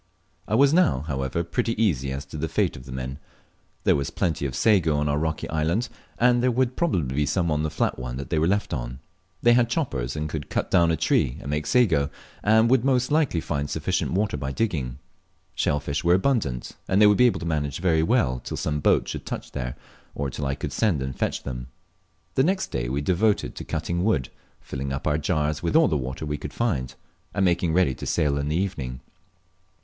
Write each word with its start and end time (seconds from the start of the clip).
I 0.47 0.55
was 0.55 0.73
now, 0.73 1.01
however, 1.01 1.43
pretty 1.43 1.79
easy 1.79 2.11
as 2.11 2.25
to 2.25 2.37
the 2.37 2.47
fate 2.49 2.75
of 2.75 2.87
the 2.87 2.91
men. 2.91 3.19
There 3.83 3.95
was 3.95 4.09
plenty 4.09 4.47
of 4.47 4.55
sago 4.55 4.97
on 4.97 5.07
our 5.07 5.19
rocky 5.19 5.47
island, 5.51 5.89
and 6.17 6.41
there 6.41 6.49
world 6.49 6.75
probably 6.75 7.13
be 7.15 7.27
some 7.27 7.51
on 7.51 7.61
the 7.61 7.69
fiat 7.69 7.99
one 7.99 8.17
they 8.17 8.39
were 8.39 8.47
left 8.47 8.73
on. 8.73 8.97
They 9.43 9.53
had 9.53 9.69
choppers, 9.69 10.15
and 10.15 10.27
could 10.27 10.49
cut 10.49 10.71
down 10.71 10.89
a 10.89 10.97
tree 10.97 11.37
and 11.39 11.51
make 11.51 11.67
sago, 11.67 12.09
and 12.41 12.67
would 12.71 12.83
most 12.83 13.11
likely 13.11 13.41
find 13.41 13.69
sufficient 13.69 14.13
water 14.13 14.37
by 14.37 14.51
digging. 14.51 14.97
Shell 15.53 15.79
fish 15.81 16.03
were 16.03 16.15
abundant, 16.15 16.71
and 16.87 16.99
they 16.99 17.05
would 17.05 17.19
be 17.19 17.27
able 17.27 17.39
to 17.41 17.45
manage 17.45 17.77
very 17.77 18.01
well 18.01 18.39
till 18.39 18.57
some 18.57 18.79
boat 18.79 19.07
should 19.07 19.23
touch 19.27 19.51
there, 19.51 19.75
or 20.15 20.31
till 20.31 20.47
I 20.47 20.55
could 20.55 20.73
send 20.73 21.03
and 21.03 21.15
fetch 21.15 21.43
them. 21.43 21.67
The 22.33 22.43
next 22.43 22.71
day 22.71 22.89
we 22.89 23.01
devoted 23.01 23.53
to 23.53 23.63
cutting 23.63 24.03
wood, 24.03 24.29
filling 24.61 24.91
up 24.91 25.05
our 25.05 25.19
jars 25.19 25.61
with 25.61 25.75
all 25.75 25.87
the 25.87 25.95
water 25.95 26.25
we 26.25 26.39
could 26.39 26.53
find, 26.53 26.95
and 27.35 27.45
making 27.45 27.73
ready 27.73 27.93
to 27.93 28.07
sail 28.07 28.39
in 28.39 28.47
the 28.47 28.57
evening. 28.57 29.01